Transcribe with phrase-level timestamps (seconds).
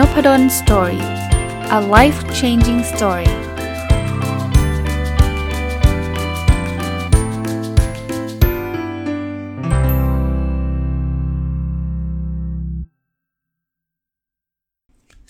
[0.00, 1.04] นพด ล Story
[1.78, 3.30] a life changing story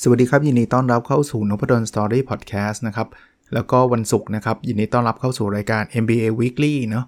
[0.02, 3.08] สวัสดีครับ ยินดีต้อนรับเข้าสู่นพดล Story Podcast นะครับ
[3.54, 7.06] แล้วก็วันศุกร์นะครับ ยินดีต้อนรับเข้าสู่รายการ MBA Weekly เนาะ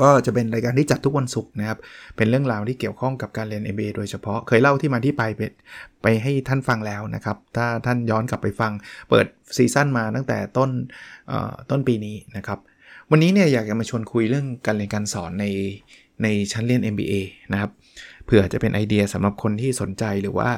[0.00, 1.78] ก็จะเป็นรายการที่จัดทุกวันศุกร์นะครับ
[2.16, 5.40] เป็นเรื่องราวที่เกี่ยวข้องกับการเรียน MBA โดยเฉพาะ เคยเล่าที่มาที่ไปไป
[6.02, 8.72] ไปให้ท่านฟังแล้วนะครับ ถ้าท่านย้อนกลับไปฟัง
[9.10, 9.26] เปิด
[9.56, 10.70] ซีซั่นมาตั้งแต่ต้น
[11.70, 12.58] ต้นปีนี้นะครับ
[13.10, 15.46] วันนี้เนี่ยอยากจะมาชวนคุยเรื่องการเรียนการสอนใน
[16.22, 17.14] ในชั้นเรียน MBA
[17.52, 17.70] นะครับ
[18.24, 20.50] เผื่อจะเป็นไอเดียสำหรับคนที่สนใจหรือว่า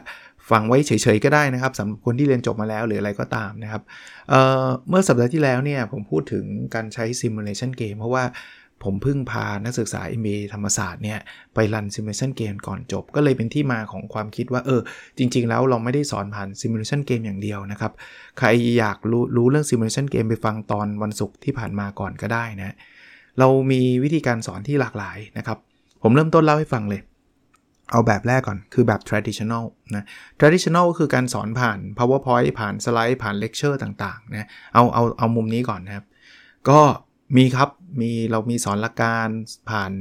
[0.51, 3.83] ฟังไว้เฉยๆก็ได้นะครับสำหรับคนที่เรียนจบมาแล้วหรืออะไรก็ตามนะครับ
[4.29, 8.25] เเมื่อสัปดาห์ที่แล้วเนี่ยผมพูดถึงการใช้ simulation game เพราะว่า
[8.85, 11.19] ผมเพิ่งพานักศึกษา MBA ธรรมศาสตร์เนี่ย
[11.55, 14.81] ไปรัน Simulation Game ก่อนจบ ก็เลยเป็นที่มาของความคิดว่าเออ
[15.19, 17.93] จริง ๆ แล้วเราไม่ได้สอนผ่าน Simulation Game อย่างเดียวนะครับ
[18.39, 18.49] ใคร
[18.79, 22.75] อยากรู้รู้เรื่อง Simulation Game ไปฟังตอนวันศุกร์ที่ผ่านมาก่อนก็ได้นะ
[23.39, 25.59] เรามีวิธีการสอนที่หลากหลายนะครับ
[26.03, 27.01] ผมเริ่มต้นเล่าให้ฟังเลย
[27.91, 30.05] เอาแบบแรกก่อนคือแบบ traditional นะ
[30.41, 36.05] traditional ก็คือการสอนผ่าน PowerPoint ผ่านสไลด์ผ่านเลคเชอร์ต่างๆนะเอาเอาเอามุมนี้ก่อนนะครับ
[36.69, 36.81] ก็
[37.37, 37.69] มีครับ
[38.01, 39.29] มีเรามีสอนหลักการ
[39.71, 39.93] ผ่าน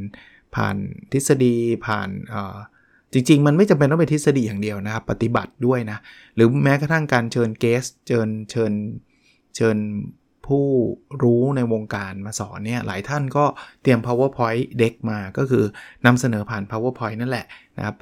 [0.56, 0.76] ผ่าน
[1.12, 2.10] ทฤษฎีผ่าน
[3.14, 5.98] จริง ๆ มันไม่จำเป็นต้องเป็นทฤษฎีอย่างเดียวนะครับ ปฏิบัติด้วยนะ
[6.36, 8.72] หรือแม้กระทั่งการเชิญเกสเชิญเชิญ
[9.56, 9.78] เชิญ
[10.46, 10.66] ผู้
[11.24, 13.46] รู้ในวงการมาสอนเนี่ยหลายท่านก็
[13.82, 15.64] เตรียม powerpoint deck มาก็คือ
[16.06, 17.46] นำเสนอผ่าน powerpoint นั่นแหละ
[17.78, 17.96] นะครับ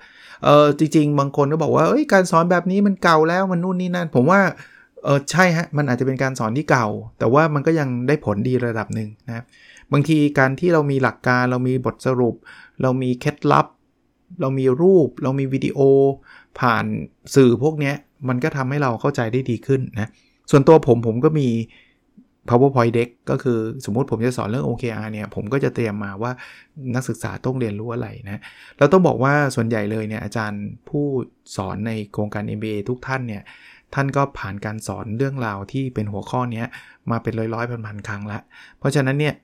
[0.44, 4.42] เออจริง ๆ บางคนก็บอกว่าการสอนแบบนี้มันเก่าแล้วมันนู่นนี่นั่น ผมว่า
[5.04, 6.88] เออใช่ฮะมันอาจจะเป็นการสอนที่เก่า
[7.20, 9.46] แต่ว่ามันก็ยังได้ผลดีระดับหนึ่งนะครับ
[9.94, 12.36] บางทีการที่เรามีหลักการเรามีบทสรุป
[12.82, 13.68] เรามีเคล็ดลับ
[14.42, 15.80] เรามีรูป เรามีวิดีโอ
[16.60, 16.86] ผ่าน
[17.36, 17.94] สื่อพวกนี้
[18.30, 20.10] มันก็ทำให้เราเข้าใจได้ดีขึ้นนะ
[20.52, 21.50] ส่วนตัวผมผมก็มี
[22.50, 26.32] powerpoint deck ก็คือสมมุติผมจะสอนเรื่อง OKR เนี่ย ผมก็จะเตรียมมาว่า
[26.96, 28.42] นักศึกษาต้องเรียนรู้อะไรนะ
[28.78, 31.06] แล้วต้องบอกว่าส่วนใหญ่เลยเนี่ยอาจารย์ผู้
[31.56, 33.44] สอนในโครงการ MBA ทุกท่านเนี่ย
[33.94, 36.64] ท่านก็ผ่านการสอนเรื่องราวที่เป็นหัวข้อนี้
[37.12, 38.42] มาเป็นร้อยร้อยพันพันครั้งล้ว
[38.80, 39.36] เพราะฉะนั้นเนี่ย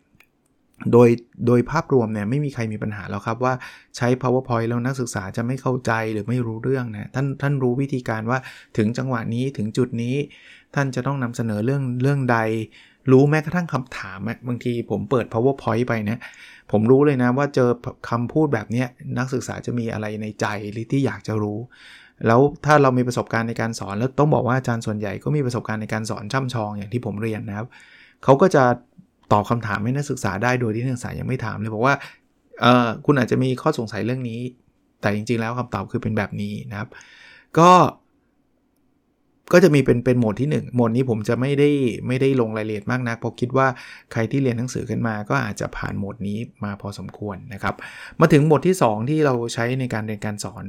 [0.91, 1.09] โดย
[1.47, 3.53] โดยภาพรวมเนี่ยไม่มีใครมีปัญหาแล้วครับว่า
[3.97, 8.39] ใช้ powerpoint แล้วนักศึกษาจะไม่เข้าใจหรือไม่รู้เรื่องนะท่านท่านรู้วิธีการว่า
[8.77, 10.15] ถึงจังหวะนี้ถึงจุดนี้
[10.75, 12.37] ท่านจะต้องนำเสนอเรื่องเรื่องใด
[13.11, 16.19] รู้แม้กระทั่งคำถามบางทีผมเปิด powerpoint ไปนะ
[16.71, 17.69] ผมรู้เลยนะว่าเจอ
[18.09, 18.85] คำพูดแบบนี้
[19.17, 21.59] นักศึกษาจะมีอะไรในใจหรือที่อยากจะรู้
[22.27, 27.67] แล้วถ้าเรามีประสบการณ์ในการสอน แล้วต้องบอกว่าอาจารย์ส่วนใหญ่ก็มีประสบการณ์ในการสอนช่ำชองอย่างที่ผมเรียนนะครับ
[28.23, 28.63] เขาก็จะ
[29.33, 31.95] ตอบคำถามให้นักศึกษาได้โดยที่นักศึกษายังไม่ถามเลยบอกว่า
[32.61, 34.39] เออคุณอาจจะมีข้อสงสัยเรื่องนี้
[35.01, 36.89] แต่จริง ๆ แล้วคำตอบคือเป็นแบบนี้นะครับ
[37.57, 37.71] ก็
[39.53, 41.69] ก็จะมีเป็นเป็นโหมดที่ 1 โหมดนี้ผมจะไม่ได้
[42.07, 43.67] ไม่ได้ลงรายละเอียดมากนะเพราะคิดว่า
[44.11, 47.75] ใครที่เรียนหนังสือกันมา ก็อาจจะผ่านโหมดนี้มาพอสมควรนะครับ
[48.19, 50.65] มาถึงโหมดที่ 2 ที่เราใช้ในการเรียนการสอน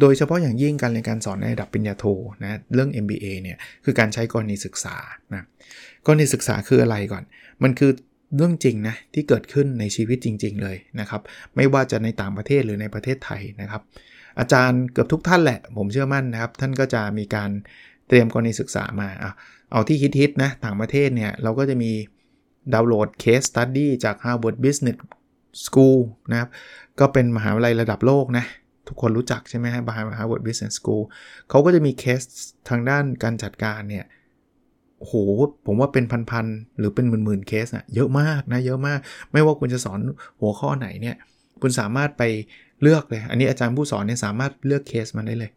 [0.00, 2.04] โดยเฉพาะอย่างยิ่งการเรียนการสอนในระดับปริญญาโท
[2.42, 4.96] นะเรื่อง MBA เนี่ยคือการใช้กรณีศึกษา
[5.34, 5.44] นะ
[6.06, 7.22] กรณีศึกษาคืออะไรก่อน
[7.62, 7.92] มันคือ
[8.36, 11.22] เรื่องจริงนะที่เกิดขึ้นในชีวิตจริง ๆ เลยนะครับ
[11.56, 13.82] ไม่ว่าจะในต่างประเทศหรือในประเทศไทยนะครับ
[14.38, 17.50] อาจารย์เกือบทุกท่านแหละ ผมเชื่อมั่นนะครับ ท่านก็จะมีการ
[18.08, 19.08] เตรียมกรณีศึกษามา
[19.72, 21.92] เอาที่ฮิตๆนะต่างประเทศเนี่ยเราก็จะมี
[22.74, 24.98] ดาวน์โหลด case study จาก Harvard Business
[25.64, 25.98] School
[26.30, 26.48] นะครับ
[27.00, 28.44] ก็เป็นมหาวิทยาลัยระดับโลกนะ
[28.88, 29.82] ทุกคนรู้จักใช่ไหมฮะ
[30.18, 31.02] Harvard Business School
[31.50, 32.20] เขาก็จะมีเคส
[32.68, 34.04] ทางด้านการจัดการเนี่ย
[34.98, 35.12] โห
[35.66, 38.98] ผมว่าเป็นพันๆหรือเป็นหมื่นๆเคสอะเยอะมากนะเยอะมาก
[39.32, 40.00] ไม่ว่าคุณจะสอน
[40.40, 41.16] หัวข้อไหนเนี่ย
[41.62, 42.22] คุณสามารถไป
[42.82, 45.50] เลือกเลย อันนี้อาจารย์ผู้สอนเนี่ยสามารถเลือกเคสมาได้เลย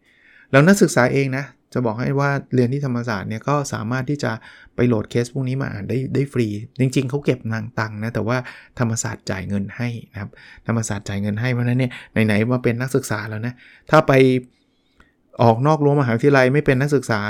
[0.52, 4.32] แล้วนักศึกษาเองนะ จะบอกให้ว่าเรียนที่ธรรมศาสตร์เนี่ยก็สามารถที่จะ
[4.74, 6.48] ไปโหลดเคสพวกนี้มาอ่านได้ได้ฟรี
[6.80, 8.36] จริง ๆเขาเก็บนางตังนะ แต่ว่า
[8.78, 10.30] ธรรมศาสตร์จ่ายเงินให้นะครับ
[10.66, 11.92] ธรรมศาสตร์จ่ายเงินให้เพราะนั้นเนี่ย
[12.26, 13.54] ไหนๆมาเป็นนักศึกษาแล้วนะ
[13.90, 14.12] ถ้าไป
[15.42, 17.20] ออกนอกรั้วมหาวิทยาลัยไม่เป็นนักศึกษา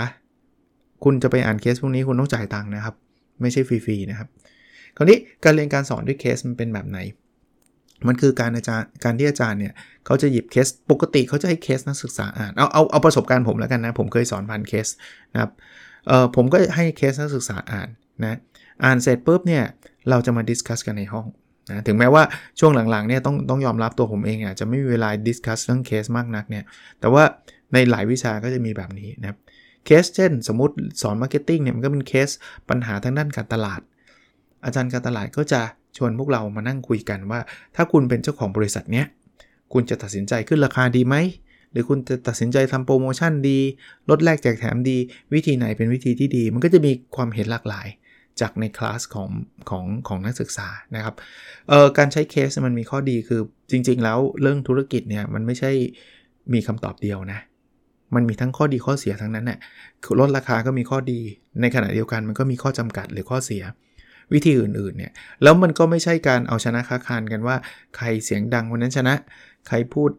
[1.05, 2.95] คุณจะไปอ่านเคสพวกนี้คุณต้องจ่ายตังค์นะครับ
[3.41, 4.29] ไม่ใช่ฟรีๆนะครับ
[4.97, 6.99] คราวนี้การเรียนการสอนด้วยเคสมันเป็นแบบไหน
[8.09, 9.73] มันคือการอาจารย์การที่อาจารย์เนี่ย
[10.07, 14.89] เขาจะหยิบเคสปกติเขาจะให้เคสนักศึกษาอ่านเอาเอาเอาประสบการณ์ผมแล้วกันนะ ผมเคยสอนพันเคส
[15.33, 15.51] นะครับ
[16.07, 17.89] เออผมก็ให้เคสนักศึกษาอ่าน
[18.25, 18.37] นะ
[18.85, 19.65] อ่านเสร็จปุ๊บเนี่ย
[20.11, 21.27] เราจะมา discuss กันในห้อง
[21.69, 22.23] นะถึงแม้ว่า
[22.61, 26.65] ช่วงหลังๆเนี่ยต้องต้องยอมรับตัวผมเองอะจะไม่มีเวลา discuss เรื่องเคสมากนักเนี่ย
[27.01, 27.25] แต่ว่า
[27.73, 29.39] ในหลายวิชาก็จะมีแบบนี้นะครับ
[29.87, 32.29] เคสเช่น สมมติสอน marketing เนี่ยมันก็เป็นเคส
[32.69, 33.81] ปัญหาทางด้านการตลาด
[34.65, 35.61] อาจารย์การตลาดก็จะ
[35.97, 37.41] ชวนพวกเรามานั่งคุยกันว่า
[37.77, 39.07] ถ้าคุณเป็นเจ้าของบริษัทเนี้ย
[39.73, 41.17] คุณจะตัดสินใจขึ้นราคาดีไหม
[41.73, 43.59] หรือคุณจะตัดสินใจทำโปรโมชั่นดี
[44.11, 44.99] ลดแลกแจกแถมดี
[45.35, 47.89] วิธีไหนเป็นวิธีที่ดี มันก็จะมีความเห็นหลากหลาย
[48.41, 49.31] จากในคลาสของ
[49.71, 51.15] ของของนักศึกษานะครับ
[51.69, 55.71] เอ่อการใช้เคสมันมีข้อดีคือจริง ๆ แล้วเรื่องธุรกิจเนี่ยมันไม่ใช่
[56.53, 57.41] มีคำตอบเดียวนะ
[58.15, 59.59] มันมีทั้งข้อดีข้อเสียทั้งนั้นแหละ
[60.21, 61.21] ลดราคาก็มีข้อดี
[61.61, 63.63] ในขณะเดียวกันมันก็มีข้อจำกัดหรือข้อเสีย
[64.33, 67.57] วิธีอื่นๆเนี่ยแล้วมันก็ไม่ใช่การเอาชนะค้าคานกันว่า
[67.97, 69.15] ใครเสียงดังคนนั้นชนะ
[69.69, 70.11] ใครพูด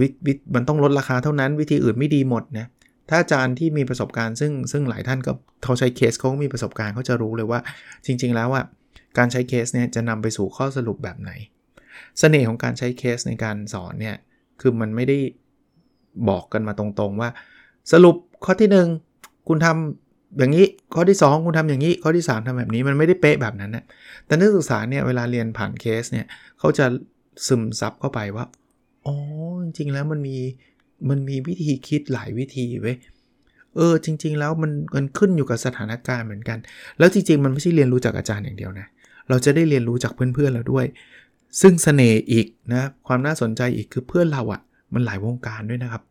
[0.00, 2.66] วิวิมันต้องลดราคาเท่านั้น วิธีอื่นไม่ดีหมดนะ
[3.08, 5.32] ถ้าอาจารย์ที่มีประสบการณ์ซึ่งซึ่งหลายท่านก็
[5.64, 7.60] เขาใช้เคสเขาก็มีประสบการณ์เขาจะรู้เลยว่า
[8.06, 8.62] จริง ๆ แล้วว่า
[9.18, 11.30] การใช้เคสเนี่ยจะนำไปสู่ข้อสรุปแบบไหน
[12.18, 14.16] เสน่ห์ของการใช้เคสในการสอนเนี่ย
[14.60, 15.18] คือมันไม่ได้
[16.28, 17.30] บอกกันมาตรงๆว่า
[17.92, 18.70] สรุปข้อที่
[19.12, 23.84] 1 คุณทำ อย่างนี้ข้อที่ 2 คุณทำอย่างนี้ ข้อที่ 3ทำแบบนี้มันไม่ได้เป๊ะแบบนั้นนะ
[24.26, 26.26] แต่นักศึกษาเนี่ยเวลาเรียนผ่านเคสเนี่ย
[26.58, 26.86] เขาจะ
[27.46, 28.44] ซึมซับเข้าไปว่า
[29.06, 29.14] อ๋อ
[29.64, 30.36] จริงๆแล้วมันมี
[31.08, 32.96] มันมีวิธีคิดหลายวิธีเว้ย
[33.76, 36.58] เออจริง ๆ แล้วมันมันขึ้นอยู่กับสถานการณ์เหมือนกัน
[36.98, 38.86] แล้วจริง ๆ มันไม่ใช่เรียนรู้จากอาจารย์อย่างเดียวนะ
[39.28, 40.86] เราจะได้เรียนรู้จากเพื่อนๆเราด้วย
[41.60, 44.60] ซึ่งสเสน่ห์อีกนะความน่าสนใจอีกคือเพื่อนเราอะ่ะ
[44.94, 46.02] มันหลายวงการด้วยนะครับ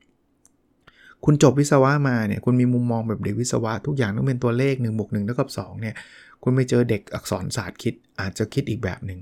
[1.25, 5.95] คุณจบวิศวะมาเนี่ยคุณมีมุมมองแบบเด็กวิศวะ ทุกอย่างต้องเป็นตัวเลข1นบวกหนึ่งเท่ากับ2เนี่ย
[6.43, 9.19] คุณไปเจอเด็กอักษรศาสตร์คิดอาจจะคิดอีกแบบหนึ่ง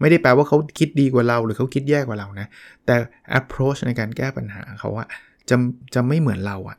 [0.00, 2.46] ไม่ได้แปลว่าเขาคิดดีกว่าเราหรือเขาคิดแย่กว่าเรานะ
[2.86, 2.94] แต่
[3.38, 5.08] approach ในการแก้ปัญหาเขาอะ
[5.50, 5.56] จะ
[5.94, 6.78] จะไม่เหมือนเราอะ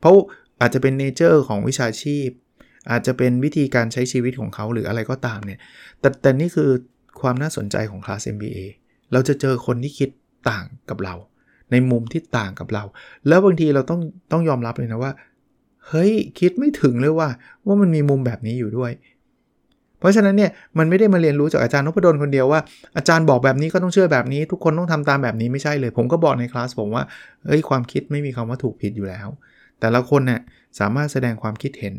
[0.00, 0.14] เพราะ
[0.60, 2.28] อาจจะเป็นเนเจอร์ของวิชาชีพ
[2.90, 5.58] อาจจะเป็นวิธีการใช้ชีวิตของเขาหรืออะไรก็ตามเนี่ย
[6.00, 6.70] แต่แต่นี่คือ
[7.20, 8.58] ความน่าสนใจของคลาส MBA
[9.12, 10.10] เราจะเจอคนที่คิด
[10.50, 11.14] ต่างกับเรา
[11.72, 12.84] ในมุมที่ต่างกับเรา
[13.28, 14.00] แล้วบางทีเราต้อง
[14.32, 15.12] ต้องยอมรับเลยนะว่า
[15.88, 17.28] เฮ้ยคิดไม่ถึงเลยว่า
[17.66, 18.92] ว่ามันมีมุมแบบนี้อยู่ด้วย
[20.00, 22.60] เพราะฉะนั้นเนี่ยมันไม่ได้มาเรียนรู้จากอาจารย์นพดลคนเดียวว่า
[22.96, 27.04] อาจารย์บอกแบบนี้ก็ต้องเชื่อแบบนี้ ทุกคนต้องทำตามแบบนี้ไม่ใช่เลย ผมก็บอกในคลาสผมว่า
[27.46, 29.28] เอ้ยความคิดไม่มีคำว่าถูกผิดอยู่แล้ว
[29.80, 30.40] แต่ละคนเนี่ย
[30.78, 31.94] สามารถแสดงความคิดเห็น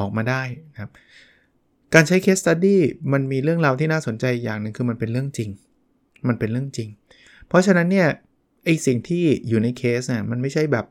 [0.00, 0.90] ออกมาได้นะครับ
[1.94, 2.76] การใช้ case study
[3.12, 5.50] มันมีเรื่องราวที่น่าสนใจอย่างหนึ่งคือมันเป็นเรื่องจริง
[6.28, 6.88] มันเป็นเรื่องจริง
[7.48, 8.08] เพราะฉะนั้นเนี่ย
[8.64, 10.86] ไอสิ่งที่อยู่ในเคสเนี่ยมันไม่ใช่แบบ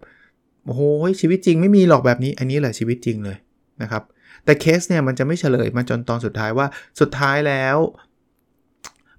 [0.65, 0.81] โอ้โห
[1.21, 3.37] ชีวิตจริงไม่มีหรอกแบบนี้ อันนี้แหละชีวิตจริงเลย
[3.81, 4.03] นะครับ
[4.45, 6.67] แต่เคสเนี่ยมันจะไม่เฉลยมาจนตอนสุดท้ายว่า
[6.99, 7.77] สุดท้ายแล้ว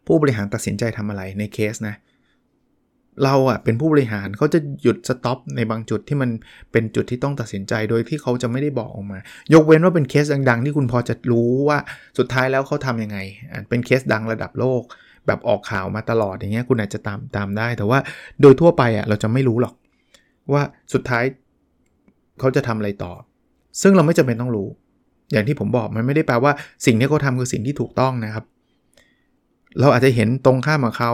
[0.06, 1.96] ผู้บริหารตัดสินใจทำอะไรในเคสนะ
[3.24, 6.30] เราอะเป็นผู้บริหารเขาจะหยุดสต็อปในบางจุดที่มัน
[6.72, 9.18] เป็นจุดที่ต้องตัดสินใจโดยที่เขาจะไม่ได้บอกออกมา
[9.54, 11.78] ยกเว้นว่าเป็นเคสดัง ๆ ที่คุณพอจะรู้ว่า
[12.18, 13.18] สุดท้ายแล้วเขาทํำยังไง
[13.68, 14.82] เป็นเคสดังระดับโลก
[15.26, 17.98] แบบออกข่าวมาตลอดอย่างเงี้ยคุณอาจจะตามตามได้ แต่ว่า
[18.40, 19.74] โดยทั่วไปอะเราจะไม่รู้หรอก
[20.52, 21.24] ว่าสุดท้าย
[22.40, 23.12] เขาจะทำอะไรต่อ
[23.82, 24.68] ซึ่งเราไม่จำเป็นต้องรู้
[25.32, 26.52] อย่างที่ผมบอกมันไม่ได้แปลว่า
[26.86, 28.44] สิ่งที่เขาทาคือสิ่งที่ถูกต้องนะครับ
[29.80, 31.12] เราอาจจะเห็นตรงข้ามกับเขา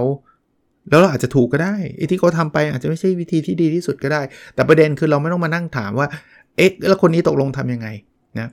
[0.91, 4.23] แล้วเราอาจจะถูกก็ได้ไอ้ที่เขาทาไปอาจจะไม่ใช่วิธีที่ดีที่สุดก็ได้
[4.55, 6.09] แต่ประเด็นคือเราไม่ต้องมานั่งถามว่า
[6.57, 7.89] เอ๊ะแล้วคนนี้ตกลงทํำยังไง
[8.39, 8.49] นะ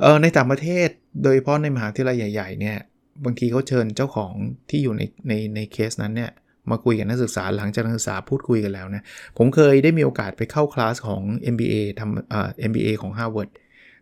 [0.00, 0.88] เออในต่างประเทศ
[1.22, 2.78] โดยเฉพาะในมหาวิทยาลัยใหญ่ ๆ เนี่ย
[3.24, 4.32] บางทีเขาเชิญเจ้าของ
[4.70, 6.30] ที่อยู่ในในในเคสนั้นเนี่ย
[6.70, 9.02] มาคุยกับนักศึกษาหลังจากนักศึกษาพูดคุยกันแล้วนะ
[9.38, 11.22] ผมเคยได้มีโอกาสไปเข้าคลาสของ
[11.54, 13.50] MBA ทำเอ่อ MBA ของ Harvard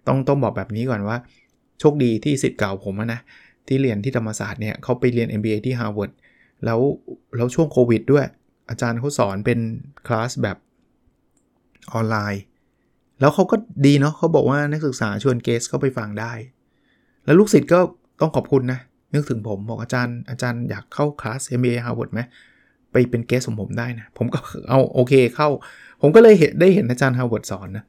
[0.07, 1.17] ต้องต้องบอกแบบนี้ก่อนว่า
[1.81, 3.21] โชคดีที่สิทธิ์เก่าผมนะ
[3.69, 6.12] ที่เรียนที่ธรรมศาสตร์เนี่ยเขาไปเรียน MBA ที่ Harvard
[6.64, 6.81] แล้ว
[7.37, 8.26] แล้วช่วงโควิดด้วย
[8.71, 9.59] อาจารย์เขาสอนเป็น
[10.07, 10.57] คลาสแบบ
[11.93, 12.43] ออนไลน์
[13.21, 16.33] แล้วเขาก็ดีเนาะเขาบอกว่านักศึกษาชวนเกสเข้าไปฟังได้
[17.25, 17.79] แล้วลูกศิษย์ก็
[18.21, 18.81] ต้องขอบคุณนะ
[19.14, 22.21] นึกถึงผมบอกอาจารย์อาจารย์อยากเข้าคลาส MBA Harvard ไหม
[22.93, 24.38] ไปเป็นเกสของผมได้นะ ผมก็
[24.69, 25.49] เอาโอเคเข้า
[26.00, 27.85] ผมก็เลยเห็นได้เห็นอาจารย์ Harvard สอนนะ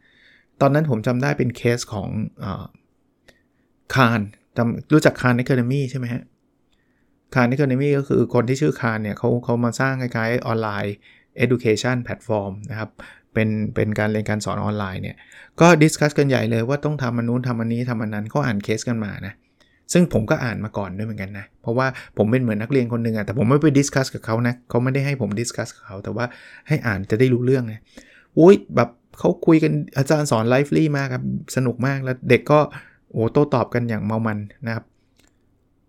[0.61, 2.09] ตอนนั้นผมจำได้เป็นเคสของ
[3.95, 4.19] คาร
[4.57, 6.23] จำรู้จัก Khan Academy ใช่ไหมฮะ
[7.35, 10.95] Khan Academy ก็คือคนที่ชื่อคารเนี่ยเขาเขามาสร้างคล้ายๆออนไลน์
[11.43, 12.89] education platform นะครับ
[13.33, 15.17] เป็นเป็นการเรียนการสอนออนไลน์เนี่ย
[15.61, 19.33] ก็ discuss กันใหญ่เลยว่าต้องทำมันนู้นทำมันนี้ทำมันนั้นเขาอ่านเคสกันมานะ
[19.93, 26.25] ซึ่งผมก็อ่านมาก่อนด้วยเหมือนกันนะ เพราะว่าผมเป็นเหมือนนักเรียนคนหนึ่งอะแต่ผมไม่ไป discuss กับเขานะเขาไม่ได้ให้ผม discuss กับเขา แต่ว่า
[26.67, 27.81] ให้อ่านจะได้รู้เรื่องนะ
[28.39, 31.23] อุ้ยแบบเขาคุยกันอาจารย์สอน lively มากครับ
[31.55, 32.59] สนุกมากแล้วเด็กก็
[33.11, 34.85] โอ้โต้ตอบกันอย่างเมามันนะครับ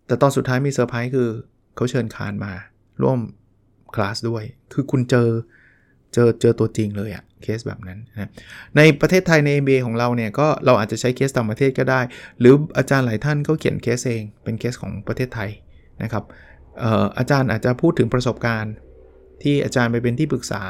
[0.07, 1.29] แต่ตอนสุดท้ายมีเซอร์ไพรส์คือ
[1.77, 2.53] เขาเชิญคานมา
[3.03, 3.19] ร่วม
[3.95, 4.43] คลาสด้วย
[4.73, 5.29] คือคุณเจอ
[6.14, 8.31] เจอเจอตัวจริงเลยอะเคสแบบนั้นนะ
[8.76, 12.00] ในประเทศไทยใน MBA ของเราเนี่ยก็เราอาจจะใช้เคสต่างประเทศก็ได้
[12.40, 15.50] หรืออาจารย์หลายท่านก็เขียนเคสเองเป็นเคสของประเทศไทย
[16.02, 16.25] นะครับ
[17.19, 18.75] อาจารย์อาจจะพูดถึงประสบการณ์
[19.42, 20.62] ที่อาจารย์ไปเป็นที่ปรึกษา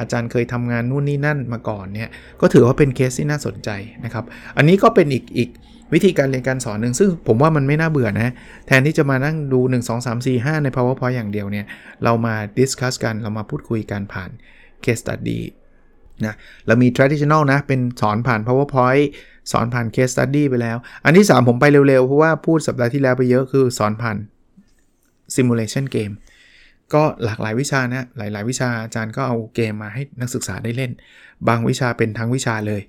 [0.00, 3.70] อาจารย์เคยทำงานนู่นนี่นั่นมาก่อนเนี่ยก็ถือว่าเป็นเคสที่น่าสนใจ
[4.04, 4.24] นะครับ
[4.56, 5.50] อันนี้ก็เป็นอีกอีก
[5.94, 8.32] วิธีการเรียนการสอนหนึ่งซึ่งผมว่ามันไม่น่าเบื่อนะ
[8.66, 11.66] แทนที่จะมานั่งดู 1 2 3 4 5 ใน powerpoint อย่างเดียวเนี่ย
[12.04, 14.30] เรามา discuss กัน เรามาพูดคุยกันผ่าน
[14.84, 15.40] case study
[16.26, 16.34] นะ
[16.66, 19.06] เรามี traditional นะ เป็นสอนผ่าน powerpoint
[19.52, 24.16] สอนผ่าน case study ไปแล้ว อันที่ 3 ผมไปเร็ว ๆ เพราะว่าพูดสัปดาห์ที่แล้วไปเยอะคือสอนผ่าน
[25.34, 26.14] simulation game
[26.94, 30.92] ก็หลากหลายวิชานะ หลาย ๆ วิชาอาจารย์ก็เอาเกมมาให้นักศึกษาได้เล่น
[31.48, 32.82] บางวิชาเป็นทั้งวิชาเลย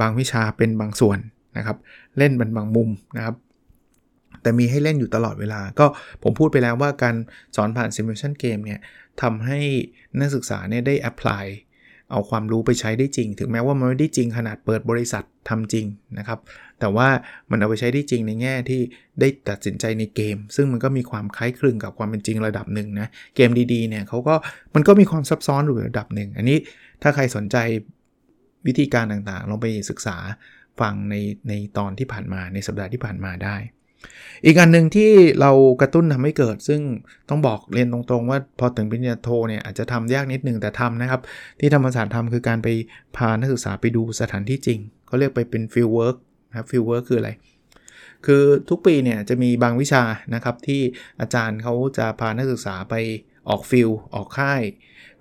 [0.00, 1.18] บางวิชาเป็นบางส่วน
[1.56, 1.76] นะครับ
[2.18, 3.34] เล่นเป็นบางมุมนะครับ
[4.42, 5.86] แต่มีให้เล่นอยู่ตลอดเวลา ก็
[6.22, 7.14] ผมพูดไปแล้วว่าการ
[7.56, 8.80] สอนผ่าน simulation game เนี่ย
[9.22, 9.60] ทำให้
[10.20, 11.46] นักศึกษาเนี่ยได้ apply
[12.12, 15.86] เอาความรู้ไปใช้ได้จริง ถึงแม้ว่ามันไม่ได้จริงขนาดเปิดบริษัททำจริง
[16.18, 16.38] นะครับ
[16.80, 17.08] แต่ว่า
[17.50, 18.80] มันเอาไปใช้ได้จริงในแง่ที่
[19.20, 24.34] ได้ตัดสินใจในเกม ซึ่งมันก็มีความคล้ายคลึงกับความเป็นจริงระดับหนึ่งนะ เกมดีๆเนี่ยเขาก็
[24.74, 26.58] มันก็มีความซับซ้อนอยู่ระดับหนึ่ง อันนี้
[27.02, 27.56] ถ้าใครสนใจ
[28.66, 30.16] วิธีการต่างๆ ลองไปศึกษา
[30.80, 31.14] ฟังใน
[31.48, 33.56] ในตอนที่ผ่านมาในสัปดาห์ที่ผ่านมาได้
[34.44, 35.10] อีกอันหนึ่งที่
[35.40, 36.80] เรากระตุ้นทำให้เกิด ซึ่ง
[37.28, 41.20] ต้องบอกเรียนตรงๆ ว่าพอถึงปริญญาโทเนี่ยอาจจะทำยากนิดนึงแต่ทำนะครับ
[41.60, 42.68] ที่ธรรมศาสตร์ทำคือการไป
[43.16, 46.16] พานักศึกษาไปดูสถานที่จริงเขาเรียกไปเป็น field work
[46.48, 47.30] นะครับ field work คืออะไร
[48.26, 50.02] คือทุกปีเนี่ยจะมีบางวิชา
[50.34, 50.80] นะครับที่
[51.20, 52.94] อาจารย์เขาจะพานักศึกษาไป
[53.48, 54.62] ออก field ออกค่าย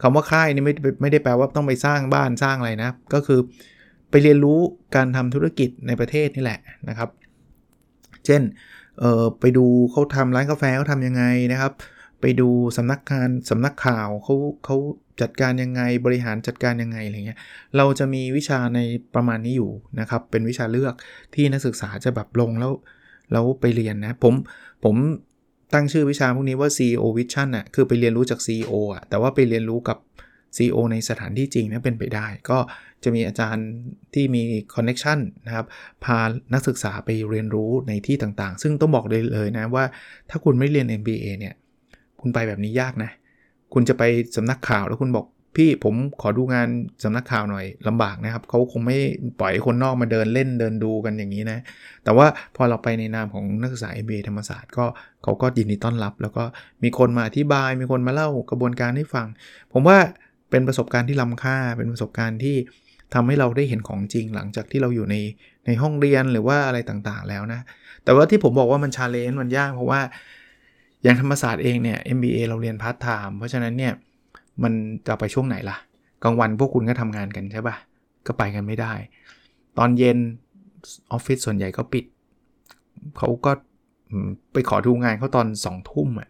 [0.01, 3.39] คำว่าค่ายนี่ไม่ไม่ได้แปลว่าต้องไปสร้างบ้านสร้างอะไรนะ ก็คือ
[4.09, 4.59] ไปเรียนรู้
[4.95, 7.09] การทำธุรกิจในประเทศนี่แหละนะครับ
[8.25, 8.41] เช่น
[8.99, 11.73] เออไปดูเขาทำร้านกาแฟเขาทำยังไงนะครับ
[12.21, 14.35] ไปดูสำนักงานสำนักข่าวเขา
[14.65, 14.77] เขา
[15.21, 17.39] จัดการยังไงบริหารจัดการยังไงอะไรเงี้ย
[17.77, 18.79] เราจะมีวิชาใน
[19.15, 20.93] ประมาณนี้อยู่นะครับ เป็นวิชาเลือก
[21.35, 22.71] ที่นักศึกษาจะแบบลงแล้ว
[23.31, 24.33] แล้วไปเรียนนะผม
[24.83, 24.95] ผม
[25.73, 29.97] ตั้งชื่อวิชาพวกนี้ว่า CEO Vision อะคือไปเรียนรู้จาก CEO อะแต่ว่าไปเรียนรู้กับ
[30.55, 32.59] CEO ในสถานที่จริงนะเป็นไปได้ ก็
[33.03, 33.67] จะมีอาจารย์
[34.13, 34.41] ที่มี
[34.75, 35.65] คอนเน็ชันนะครับ
[36.03, 36.17] พา
[36.53, 39.85] นักศึกษาไปเรียนรู้ในที่ต่างๆ ซึ่งต้องบอกเลยเลยนะว่า
[40.29, 41.53] ถ้าคุณไม่เรียน MBA เนี่ย
[42.21, 43.11] คุณไปแบบนี้ยากนะ
[43.73, 44.03] คุณจะไป
[44.35, 46.67] สำนักข่าวแล้วคุณบอกพี่ผมขอดูงาน
[47.03, 48.97] สำนักข่าวหน่อยลำบากนะครับเขาคงไม่
[49.39, 51.59] ปล่อยคนนอกมาเดินเล่นเดินดูกันอย่างนี้นะ
[52.03, 54.85] แต่ว่าพอเราไปในนามของนักศึกษา MBA ธรรมศาสตร์ก็
[55.23, 56.43] เขาก็ยินดีต้อนรับ แล้วก็
[56.83, 59.27] มีคนมาอธิบาย มีคนมาเล่ากระบวนการให้ฟัง
[59.73, 59.97] ผมว่า
[60.55, 62.55] เป็นประสบการณ์ที่ล้าค่า เป็นประสบการณ์ที่
[63.13, 65.15] ทำให้เราได้เห็นของจริงหลังจากที่เราอยู่ใน
[65.65, 67.61] ในห้องเรียนหรือว่าอะไรต่างๆแล้วนะ
[68.03, 70.01] แต่ว่าที่ผมบอกว่ามัน challenge มันยากเพราะว่า
[71.03, 73.93] อย่างธรรมศาสตร์เองเนี่ย MBA เราเรียนพาร์ทไทม์เพราะฉะนั้นเนี่ย
[74.63, 74.73] มัน
[75.07, 75.77] จะไปช่วงไหนล่ะ
[76.23, 77.75] กลางวันพวกคุณก็ทำงานกันใช่ปะ่ะ
[78.27, 78.93] ก็ไปกันไม่ได้
[79.77, 80.17] ตอนเย็น
[81.11, 82.05] ออฟฟิศส่วนใหญ่ก็ปิด
[83.17, 83.51] เขาก็
[84.53, 86.29] ไปขอดูงานเขาตอน2องทุ่มอะ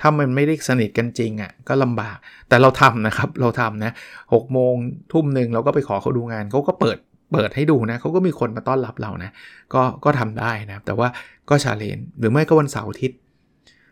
[0.00, 2.16] ถ้ามันไม่ได้สนิทกันจริงอะ่ะก็ลำบาก
[2.48, 3.92] แต่เราทำนะครับ เราทำนะ
[4.34, 4.74] หกโมง
[5.12, 6.98] ทุ่มหนึ่งเราก็ไปขอเขาดูงานเขาก็เปิด
[7.32, 9.30] เปิดให้ดูนะเขาก็มีคนมาต้อนรับเรานะ
[9.74, 11.08] ก็ก็ทำได้นะ แต่ว่า
[11.50, 13.18] ก็ชาเลนจ์หรือไม่ก็วันเสาร์อาทิตย์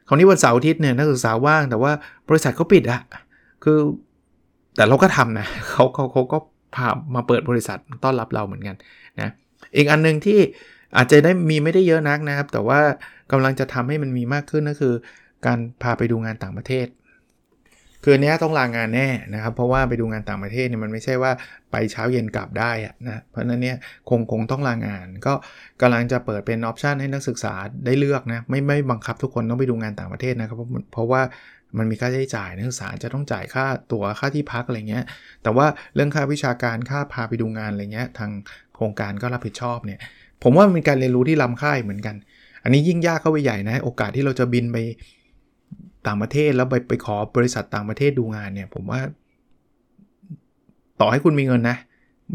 [0.09, 1.93] คราวนี้วันเสาร์อาทิตย์เนี่ยนักศึกษาว่างแต่ว่า
[2.29, 3.01] บริษัทเขาปิดอะ
[3.65, 3.79] คือ
[4.77, 6.39] แต่เราก็ทำนะเขาเขาเขาก็
[6.75, 8.77] พามาเปิดบริษัทต้อนรับเราเหมือนกัน
[9.21, 9.31] นะ
[9.77, 10.39] อีกอันหนึ่งที่
[10.97, 12.81] อาจจะได้มีไม่ได้เยอะนักนะครับ แต่ว่า
[13.33, 14.95] กำลังจะทำให้มันมีมากขึ้นก็คือ
[15.47, 16.89] การพาไปดูงานต่างประเทศ
[18.05, 21.33] คือเนี้ยต้องลางงานแน่นะครับ เพราะว่าไปดูงานต่างประเทศเนี่ยมันไม่ใช่ว่า
[21.71, 23.77] ไปเช้าเย็นกลับได้อะนะเพราะนั้นเนี่ย
[24.09, 25.35] คงคงต้องลางงาน ก็
[25.81, 27.55] กำลังจะเปิดเป็นออปชันให้นักศึกษา
[27.85, 30.57] ได้เลือกนะไม่ไม่บังคับทุกคนต้องไปดูงานต่างประเทศนะครับ
[30.93, 31.23] เพราะว่า
[31.79, 35.05] มันมีค่าใช้จ่ายนักศึกษาจะต้องจ่ายค่าตั๋วค่าที่พักอะไรเงี้ย
[35.43, 38.31] แต่ว่าเรื่องค่าวิชาการค่าพาไปดูงานอะไรเงี้ยทาง
[38.75, 39.99] โครงการก็รับผิดชอบเนี่ย
[40.43, 42.17] ผมว่ามีการเรียนรู้ที่ล้ำค่ายเหมือนกัน
[42.63, 44.77] อันนี้ยิ่งยากเข้าไปใหญ่นะ โอกาสที่เราจะบินไป
[46.09, 49.01] ต่างประเทศแล้วไปไปขอบริษัทต่างประเทศดูงานเนี่ย ผมว่า
[51.01, 51.77] ต่อให้คุณมีเงินนะ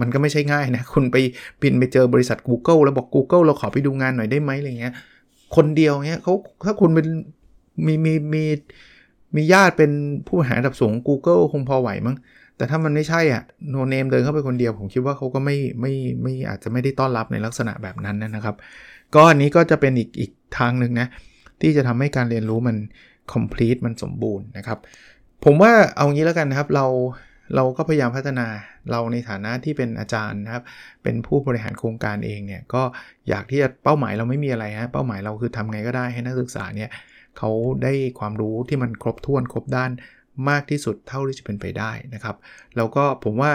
[0.01, 1.17] มันก็ไม่ใช่ง่ายนะ คุณไป
[1.61, 4.93] บินไปเจอบริษัท Google แล้วบอก Google เราขอไปดูงานหน่อยได้ไหมอะไรเงี้ย
[5.55, 6.33] คนเดียวเงี้ยเขา
[6.65, 7.07] ถ้าคุณเป็น
[7.85, 8.43] มีมีมี
[9.35, 9.91] มีญาติเป็น
[10.27, 12.15] ผู้บริหารระดับสูง Google คงพอไหวมั้ง
[12.57, 18.55] แต่ถ้ามันไม่ใช่อะโนเนมเดินเข้าไปคนเดียว ผมคิดว่าเขาก็ไม่ไม่ไม่อาจจะไม่ได้ต้อนรับในลักษณะแบบนั้นนะครับ
[19.15, 21.07] ก็อันนี้ก็จะเป็นอีกอีกทางหนึ่งนะ
[21.61, 22.75] ที่จะทำให้การเรียนรู้มัน
[23.33, 24.79] complete มันสมบูรณ์นะครับ
[25.45, 26.85] ผมว่าเอางี้แล้วกันนะครับ เรา
[27.55, 28.47] เราก็พยายามพัฒนา
[28.91, 30.63] เราในฐานะที่เป็นอาจารย์นะครับ
[31.03, 32.83] เป็นผู้บริหารโครงการเองเนี่ยก็
[33.29, 36.89] อยากที่จะเป้าหมายเราไม่มีอะไรฮะเป้าหมายเราคือทำไงก็ได้ให้นักศึกษาเนี่ย
[37.37, 37.51] เขา
[37.83, 39.91] ได้ความรู้ที่มันครบถ้วนครบด้าน
[40.49, 42.35] มากที่สุดเท่าที่จะเป็นไปได้นะครับ
[42.75, 43.51] แล้วก็ผมว่า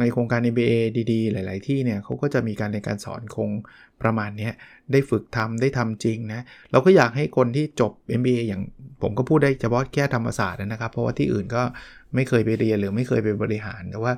[0.00, 0.72] ในโครงการ MBA
[1.12, 3.50] ดีๆ หลาย ๆ ที่เนี่ยเขาก็จะมีการเรียนการสอนคง
[4.02, 4.50] ประมาณนี้
[4.92, 8.62] ได้ฝึกทำได้ทำจริงนะ เราก็อยากให้คนที่จบ MBA อย่าง
[9.02, 11.62] ผมก็พูดได้เฉพาะแค่ธรรมศาสตร์นะครับ เพราะว่าที่อื่นก็
[12.14, 14.12] ไม่เคยไปเรียนหรือไม่เคยไปบริหารแต่ว่า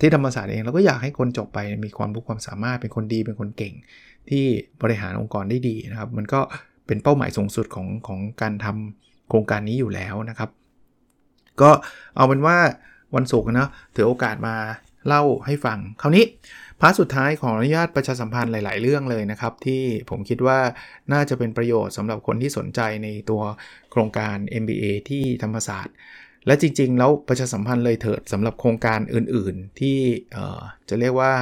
[0.00, 3.74] ที่ธรรมศาสตร์เองเราก็อยากให้คนจบไปมีความรู้ความสามารถเป็นคนดีเป็นคนเก่ง
[4.30, 4.44] ที่
[4.82, 6.40] บริหารองค์กรได้ดีนะครับ มันก็
[6.86, 10.50] เป็นเป้าหมายสูงสุดของของการทำโครงการนี้อยู่แล้วนะครับ
[11.60, 11.70] ก็
[12.16, 12.56] เอาเป็นว่า
[13.16, 14.54] วันศุกร์นะถือโอกาสมา
[15.06, 20.58] เล่าให้ฟังคราวนี้าร์ทสุดท้ายของอนุญาตประชาสัมพันธ์หลาย ๆ เรื่องเลยนะครับ ที่ผมคิดว่า
[21.12, 23.42] น่าจะเป็นประโยชน์สำหรับคนที่สนใจในตัว
[23.90, 25.94] โครงการ MBA ที่ธรรมศาสตร์
[26.46, 29.98] และจริง ๆ แล้วประชาสัมพันธ์เลยเถิดสำหรับโครงการอื่น ๆ ที่
[30.88, 31.32] จะเรียกว่า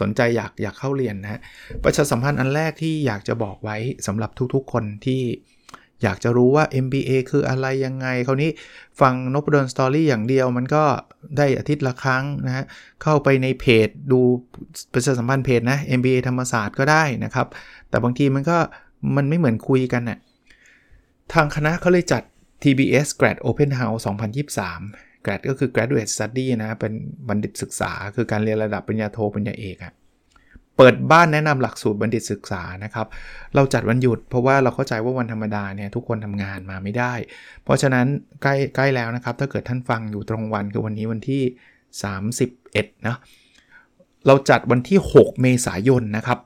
[0.00, 1.40] สนใจอยากอยากเข้าเรียนนะ
[1.84, 5.22] ประชาสัมพันธ์อันแรกที่อยากจะบอกไว้สำหรับทุก ๆ คนที่
[6.02, 8.50] อยากจะรู้ว่า MBA คืออะไรยังไง คราวนี้
[9.00, 10.84] ฟังนบดอนสตอรี่อย่างเดียวมันก็
[11.36, 12.64] ได้อาทิตย์ละครั้งนะฮะ
[13.02, 14.20] เข้าไปในเพจดู
[14.92, 17.46] ประชาสัมพันธ์เพจนะ MBA ธรรมศาสตร์ก็ได้นะครับ
[17.88, 18.58] แต่บางทีมันก็
[19.16, 20.18] มันไม่เหมือนคุยกันนะ่ะ
[21.32, 22.22] ทางคณะเขาเลยจัด
[22.62, 24.02] TBS Grad Open House
[24.64, 26.92] 2023 Grad ก็คือ Graduate Study นะ เป็น
[27.28, 29.92] บัณฑิตศึกษา คือการเรียนระดับปริญญาโทปริญญาเอกอะ
[30.82, 33.06] เปิดบ้านแนะนำหลักสูตรบัณฑิตศึกษานะครับ
[33.54, 37.14] เราจัดวันหยุดเพราะว่าเราเข้าใจว่าวันธรรมดาเนี่ยทุกคนทำงานมาไม่ได้
[37.64, 38.06] เพราะฉะนั้น
[38.42, 41.42] ใกล้ใกล้แล้วนะครับ ถ้าเกิดท่านฟังอยู่ตรงวันคือวันนี้วันที่
[42.44, 43.16] 31นะ
[44.26, 46.38] เราจัดวันที่ 6 เมษายนนะครับ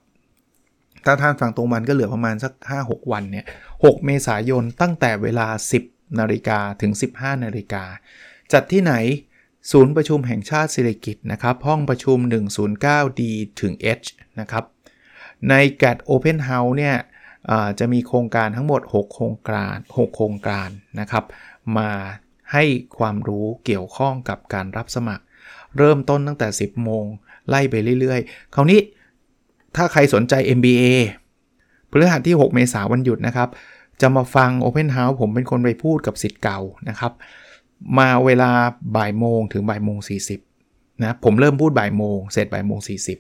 [1.05, 5.47] ถ้าท่านฟังตรงวันก็เหลือประมาณสัก 5-6 วันเนี่ย 6 เมษายนตั้งแต่เวลา
[5.85, 7.85] 10นาฬิกาถึง 15นาฬิกา
[8.53, 8.95] จัดที่ไหน
[9.71, 13.21] ศูนย์ประชุมแห่งชาติสิริกิตนะครับห้องประชุม 109D
[13.61, 14.09] ถึง H
[14.41, 14.65] นะครับ
[15.49, 16.97] ใน GAT Open House เนี่ย
[17.79, 20.69] จะมีโครงการทั้งหมด 6 โครงการ6โครงการ
[21.01, 21.25] นะครับ
[21.79, 21.91] มา
[22.53, 22.65] ให้
[22.99, 25.25] ความรู้เกี่ยวข้องกับการรับสมัคร
[25.79, 27.05] เริ่มต้นตั้งแต่ 10 โมง
[27.49, 28.81] ไล่ไปเรื่อยๆ คราวนี้
[29.77, 30.85] ถ้าใครสนใจ MBA
[31.91, 33.49] พฤหัสที่ 6 เมษายนวันหยุดนะครับ
[34.01, 37.13] จะมาฟัง Open House ผมเป็นคนไปพูดกับสิทธิ์เก่านะครับ
[37.99, 38.51] มาเวลา
[38.97, 40.37] บ่ายโมงถึงบ่ายโมงสี
[41.03, 43.15] นะผมเริ่มพูดบ่ายโมงเสร็จบ่ายโมงสี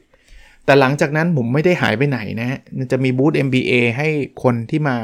[0.64, 2.58] แต่หลังจากนั้นผมไม่ได้หายไปไหนนะ
[2.92, 4.08] จะมีบูธ MBA ให้
[4.42, 4.96] คนที่มา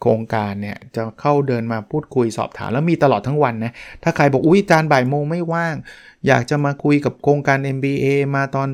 [0.00, 3.72] โครงการเนี่ยจะเข้าเดินมาพูดคุยสอบถามแล้วมีตลอดทั้งวันนะ
[4.02, 5.74] ถ้าใครบอกอุ้ยจานบ่ายโมงไม่ว่าง
[6.26, 8.68] อยากจะมาคุยกับโครงการ MBA มาตอน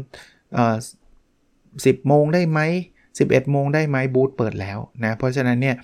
[1.86, 2.60] สิบโมงได้ไหม
[3.06, 5.76] 11 โมงได้ไหมบูธเปิดแล้วนะ เพราะฉะนั้นเนี่ย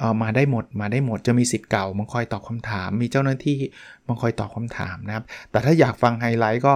[0.00, 3.58] เอามาได้หมดมาได้หมดจะมีสิทธิ์เก่ามาคอยตอบคำถาม มีเจ้าหน้าที่
[4.08, 6.72] มาคอยตอบคำถามนะครับ แต่ถ้าอยากฟังไฮไลท์ก็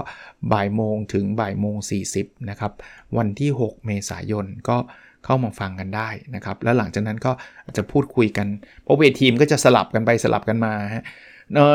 [0.52, 1.76] บ่ายโมงถึงบ่ายโมง
[2.12, 2.72] 40นะครับ
[3.16, 4.76] วันที่ 6 เมษายนก็
[5.24, 7.32] เข้ามาฟังกันได้นะครับ แล้วหลังจากนั้นก็
[7.64, 8.46] อาจจะพูดคุยกัน
[8.82, 11.04] เพราะเวทีมก็จะสลับกันไปสลับกันมาฮะ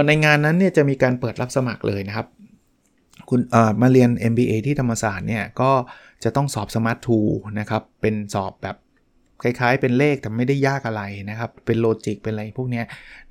[0.08, 2.28] ในงานนั้นเนี่ยจะมีการเปิดรับสมัครเลยนะครับ
[3.30, 3.40] คุณ
[3.82, 5.72] มาเรียน MBA ที่ธรรมศาสตร์เนี่ยก็
[6.24, 7.20] จะต้องสอบสมาร์ททู
[7.60, 8.76] นะครับเป็นสอบแบบ
[9.42, 12.82] คล้ายๆ เป็นเลขแต่ไม่ได้ยากอะไรนะครับ เป็นโลจิกเป็นอะไรพวกนี้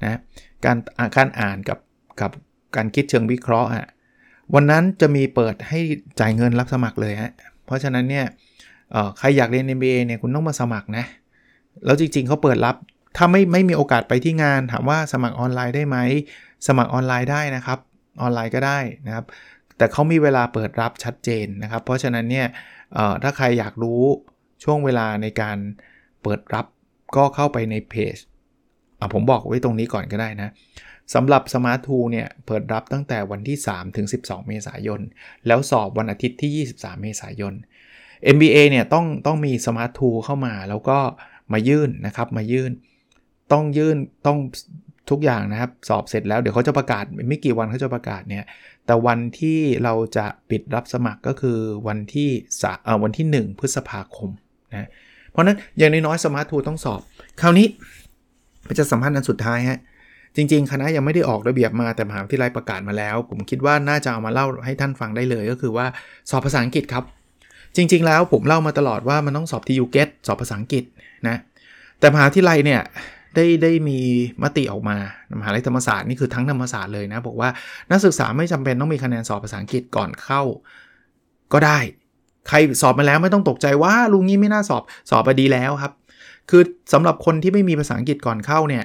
[0.03, 0.19] นะ
[0.65, 0.77] การ
[1.17, 1.79] การอ่านกับ
[2.21, 2.31] กับ
[2.77, 3.87] การคิดเชิงวิเคราะห์อะ
[4.55, 5.81] วันนั้นจะมีเปิดให้
[6.21, 7.33] จ่ายเงินรับสมัครเลยฮะ
[7.67, 8.27] เพราะฉะนั้นเนี่ย
[9.19, 11.05] ใครอยากเรียน MBA เนี่ยคุณต้องมาสมัครนะ
[11.85, 12.77] แล้วจริงๆเขาเปิดรับ
[13.17, 15.99] ถ้าไม่ไม่มีโอกาสไปที่งาน ถามว่าสมัครออนไลน์ได้ไหม
[16.67, 17.79] สมัครออนไลน์ได้นะครับ
[18.23, 19.25] ออนไลน์ก็ได้นะครับ
[19.77, 22.47] แต่เขามีเวลาเปิดรับชัดเจนนะครับ เพราะฉะนั้นเนี่ย
[23.23, 24.03] ถ้าใครอยากรู้
[24.65, 25.59] ช่วงเวลาในการ
[26.23, 26.67] เปิดรับ
[27.17, 28.17] ก็เข้าไปในเพจ
[29.15, 30.51] ผมบอกไว้ตรงนี้ก่อนก็ได้นะ
[31.15, 35.01] สำหรับ Smart t o เนี่ยเปิดรับตั้งแต่วันที่ 3 ถึง 12 เมษายน
[35.47, 37.55] แล้วสอบวันอาทิตย์ที่ 23 เมษายน
[38.35, 40.99] MBA เนี่ยต้องต้องมี Smart t o เข้ามาแล้วก็
[41.53, 42.73] มายื่นนะครับมายื่น
[43.53, 44.39] ต้องยื่นต้อง
[45.11, 48.45] ทุกอย่างนะครับ สอบเสร็จแล้วเดี๋ยวเขาจะประกาศไม่กี่วันเขาจะประกาศเนี่ย
[48.87, 51.59] แต่วันที่เราจะปิดรับสมัครก็คือ
[51.89, 52.29] วันที่
[52.85, 54.31] เอ่อวันที่ 1 พฤษภาคม
[54.73, 54.89] นะ
[55.33, 57.01] เพราะนั้นอย่างน้อยๆสมาร์ททูต้องสอบ
[57.41, 57.67] คราวนี้
[58.79, 59.79] จะสัมพันธ์อันสุดท้ายฮะ
[60.37, 65.87] จริง ๆ คณะยังไม่ได้ออกระเบียบมาแต่มหาวิทยาลัยประกาศมาแล้ว ผมคิดว่าน่าจะเอามาเล่าให้ท่านฟังได้เลยก็คือว่า
[66.31, 67.05] สอบภาษาอังกฤษครับ
[67.77, 70.85] จริง ๆ แล้วผมเล่ามาตลอดว่ามันต้องสอบที่ยูเกตสอบภาษาอังกฤษ
[71.29, 71.37] นะ
[71.99, 72.81] แต่มหาวิทยาลัยเนี่ย
[73.37, 73.99] ได้ได้มี
[74.43, 74.97] มติออกมา
[75.41, 77.49] มหาวิทยาลัยธรรมศาสตร์นี่คือทั้งธรรมศาสตร์เลยนะบอกว่า
[77.91, 80.43] นักศึกษาไม่จำเป็นต้องมีคะแนนสอบภาษาอังกฤษก่อนเข้า
[81.53, 81.79] ก็ได้
[82.49, 85.93] ใครสอบมาแล้วไม่ต้องตกใจว่าลุงนี้ไม่น่าสอบสอบไปดีแล้วครับ
[86.51, 88.85] คือสำหรับคนที่ไม่มีภาษาอังกฤษก่อนเข้าเนี่ย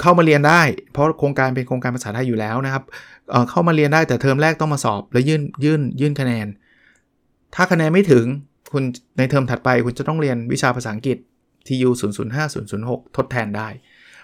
[0.00, 0.62] เข้ามาเรียนได้
[0.92, 2.84] เพราะโครงการเป็นโครงการภาษาไทยอยู่แล้วนะครับ
[3.30, 6.46] เเข้ามาเรียนได้แต่เทอมแรกต้องมาสอบ แล้วยื่นยื่นยื่นคะแนน
[7.54, 8.24] ถ้าคะแนนไม่ถึง
[8.72, 8.84] คุณ
[9.18, 11.18] ในเทอมถัดไปคุณจะต้องเรียนวิชาภาษาอังกฤษ
[11.66, 11.90] TU
[12.32, 13.68] 005 006 ทดแทนได้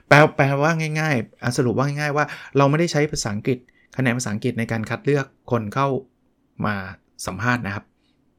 [0.09, 2.25] แปลแปลว่าง่ายๆสรุปว่าง่ายๆว่า
[2.57, 3.59] เราไม่ได้ใช้ภาษาอังกฤษ
[3.97, 5.89] คะแนนภาษาอังกฤษในการคัดเลือกคนเข้า
[6.67, 6.77] มา
[7.27, 7.85] สัมภาษณ์นะครับ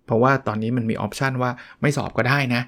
[0.06, 2.62] เพราะว่าตอนนี้มันมีออปชันว่าไม่สอบก็ได้นะ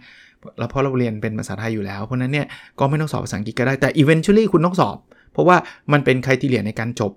[0.60, 2.47] แล้วเพราะเราเรียนเป็นภาษาไทยอยู่แล้ว เพราะนั้นเนี่ย
[2.80, 4.97] ก็ไม่ต้องสอบภาษาอังกฤษก็ได้แต่ eventually คุณต้องสอบ
[5.34, 5.58] เพราะว่า
[5.91, 7.12] มันเป็นใครที่เรียนในการจบ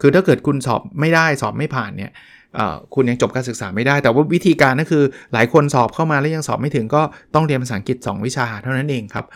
[0.00, 2.12] คือถ้าเกิดคุณสอบไม่ได้สอบไม่ผ่านเนี่ย
[2.94, 7.02] คุณยังจบการศึกษาไม่ได้ แต่ว่าวิธีการก็คือหลายคนสอบเข้ามาแล้วยังสอบไม่ถึงก็
[7.34, 9.26] ต้องเรียนภาษาอังกฤษ 2 วิชาเท่านั้นเองครับ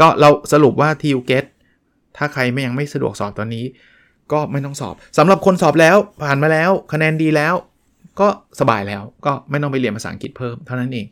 [0.00, 1.44] ก็เราสรุปว่าที u get
[2.16, 3.64] ถ้าใครไม่ยังไม่สะดวกสอบตอนนี้
[4.32, 7.54] ก็ไม่ต้องสอบสำหรับคนสอบแล้วผ่านมาแล้วคะแนนดีแล้ว
[8.20, 8.28] ก็
[8.60, 11.06] สบายแล้วก็ไม่ต้องไปเรียนภาษาอังกฤษเพิ่มเท่านั้นเอง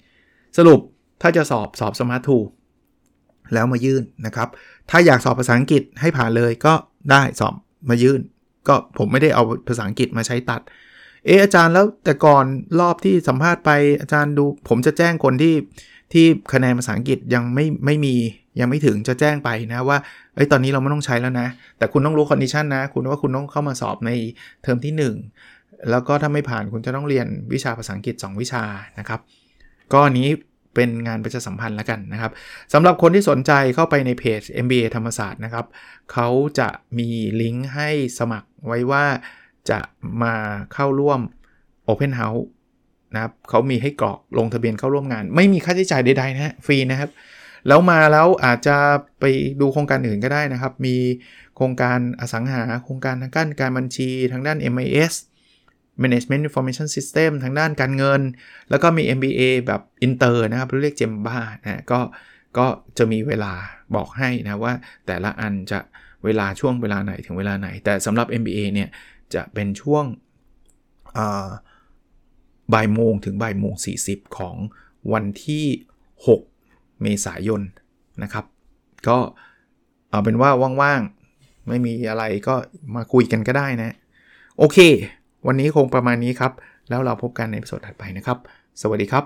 [0.59, 0.81] สรุป
[1.23, 2.39] ถ้าจะสอบสอบสมาร์ททู
[3.55, 4.49] แล้วมายื่นนะครับ
[4.91, 6.75] ถ้าอยากสอบภาษาอังกฤษให้ผ่านเลยก็
[7.11, 7.55] ได้สอบ
[7.89, 8.21] มายื่น
[8.69, 10.61] ก็ผมไม่ได้เอาภาษาอังกฤษมาใช้ตัด
[11.25, 12.45] เอออาจารย์แล้วแต่ก่อน
[12.81, 15.55] รอบที่สัมภาษณ์ไปอาจารย์ดู ผมจะแจ้งคนที่
[16.13, 18.15] ที่คะแนนภาษาอังกฤษยังไม่ไม่มี
[18.61, 19.99] ยังไม่ถึงจะแจ้งไปนะว่า
[20.35, 24.11] เอ้ตอนนี้เราไม่ต้องใช้แล้วนะ แต่คุณต้องรู้ condition นะ คุณว่าคุณต้องเข้ามาสอบใน
[24.63, 28.63] เทอมที่ 1 แล้วก็ถ้าไม่ผ่านคุณจะต้องเรียนวิชาภาษาอังกฤษ 2 วิชา
[28.99, 29.21] นะครับ
[29.93, 30.29] ก็นี้
[30.75, 32.33] เป็นงานประชาสัมพันธ์แล้วกันนะครับ
[32.73, 35.67] สำหรับคนที่สนใจเข้าไปในเพจ MBA ธรรมศาสตร์นะครับ
[36.13, 36.69] เขาจะ
[36.99, 39.05] มีลิงก์ให้สมัครไว้ว่า
[39.71, 39.81] จะ
[40.23, 40.35] มา
[40.75, 41.21] เข้าร่วม
[41.89, 42.45] Open House
[43.15, 47.11] นะครับเขามีให้กรอกลงทะเบียนเข้าร่วมงาน ไม่มีค่าใช้จ่ายใดๆนะฮะฟรีนะครับ
[47.69, 48.77] แล้วมาแล้วอาจจะ
[49.21, 49.25] ไป
[49.61, 50.97] ดูโครงการอื่นก็ได้นะครับ มี
[51.57, 55.15] โครงการอสังหา โครงการทางด้านการบัญชีทางด้าน MIS
[56.03, 58.21] Management Information System ทางด้านการเงิน
[58.71, 62.01] แล้วก็มี MBA แบบอินเตอร์นะครับเรียก GEMBA นะก็
[62.59, 62.67] ก็
[62.99, 63.53] จะมีเวลา
[63.95, 64.75] บอกให้นะว่า
[65.07, 65.79] แต่ละอันจะ
[66.25, 68.89] เวลาช่วงเวลาไหนถึงเวลาไหน แต่สำหรับ MBA เนี่ย
[69.35, 70.05] จะเป็นช่วง
[72.75, 73.75] บ่ายโมงถึงบ่ายโมง
[74.05, 74.57] 40 ของ
[75.13, 75.67] วันที่
[76.33, 77.63] 6 เมษายน
[78.23, 78.45] นะครับ
[79.09, 79.19] ก็
[80.11, 80.51] เอาเป็นว่า
[80.83, 82.55] ว่างๆ ไม่มีอะไรก็
[82.95, 83.97] มาคุยกันก็ได้นะ
[84.59, 84.79] โอเค
[85.47, 86.53] วันนี้คงประมาณนี้ครับ
[86.89, 88.39] แล้วเราพบกันในสดถัดไปนะครับ
[88.81, 89.25] สวัสดีครับ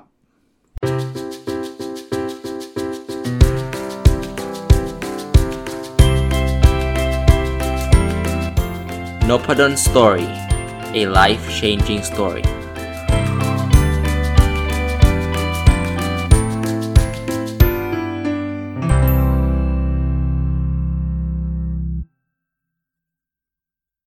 [9.29, 10.29] n o p a d o n Story
[11.01, 12.45] a life changing story